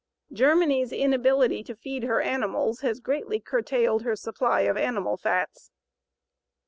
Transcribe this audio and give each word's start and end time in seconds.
Germany's 0.33 0.91
inability 0.91 1.61
to 1.63 1.75
feed 1.75 2.01
her 2.05 2.21
animals 2.21 2.79
has 2.79 2.99
greatly 2.99 3.39
curtailed 3.39 4.01
her 4.01 4.15
supply 4.15 4.61
of 4.61 4.75
animal 4.75 5.15
fats. 5.15 5.69